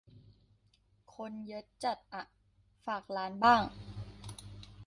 [1.15, 2.23] คนเยอะจัด อ่ะ
[2.85, 3.63] "ฝากร้าน" บ้าง